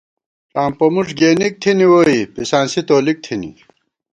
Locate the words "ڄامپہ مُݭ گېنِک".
0.53-1.53